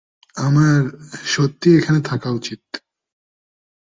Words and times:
আমার 0.37 0.79
সত্যিই 1.25 1.77
এখানে 1.77 1.99
থাকা 2.01 2.29
উচিত। 2.29 2.61